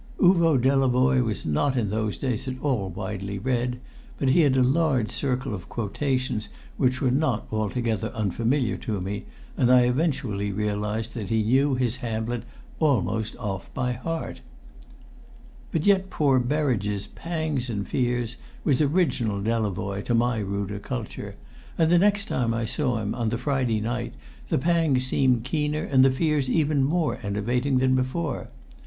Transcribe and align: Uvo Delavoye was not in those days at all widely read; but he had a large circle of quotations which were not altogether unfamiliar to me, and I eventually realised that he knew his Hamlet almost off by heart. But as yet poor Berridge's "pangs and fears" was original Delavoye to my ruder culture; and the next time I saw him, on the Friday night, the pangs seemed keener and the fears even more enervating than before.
Uvo 0.19 0.57
Delavoye 0.59 1.23
was 1.23 1.45
not 1.45 1.77
in 1.77 1.91
those 1.91 2.17
days 2.17 2.47
at 2.47 2.59
all 2.63 2.89
widely 2.89 3.37
read; 3.37 3.79
but 4.17 4.29
he 4.29 4.41
had 4.41 4.57
a 4.57 4.63
large 4.63 5.11
circle 5.11 5.53
of 5.53 5.69
quotations 5.69 6.49
which 6.75 7.03
were 7.03 7.11
not 7.11 7.45
altogether 7.51 8.07
unfamiliar 8.15 8.77
to 8.77 8.99
me, 8.99 9.25
and 9.55 9.71
I 9.71 9.81
eventually 9.81 10.51
realised 10.51 11.13
that 11.13 11.29
he 11.29 11.43
knew 11.43 11.75
his 11.75 11.97
Hamlet 11.97 12.45
almost 12.79 13.35
off 13.35 13.71
by 13.75 13.91
heart. 13.93 14.41
But 15.71 15.81
as 15.81 15.87
yet 15.87 16.09
poor 16.09 16.39
Berridge's 16.39 17.05
"pangs 17.05 17.69
and 17.69 17.87
fears" 17.87 18.37
was 18.63 18.81
original 18.81 19.39
Delavoye 19.39 20.01
to 20.05 20.15
my 20.15 20.39
ruder 20.39 20.79
culture; 20.79 21.35
and 21.77 21.91
the 21.91 21.99
next 21.99 22.25
time 22.25 22.55
I 22.55 22.65
saw 22.65 22.97
him, 22.97 23.13
on 23.13 23.29
the 23.29 23.37
Friday 23.37 23.79
night, 23.79 24.15
the 24.49 24.57
pangs 24.57 25.03
seemed 25.05 25.43
keener 25.43 25.83
and 25.83 26.03
the 26.03 26.09
fears 26.09 26.49
even 26.49 26.83
more 26.83 27.19
enervating 27.21 27.77
than 27.77 27.93
before. 27.93 28.49